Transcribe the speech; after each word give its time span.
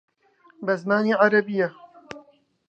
بە 0.65 0.73
زمانی 0.81 1.13
عەرەبییە 1.21 1.67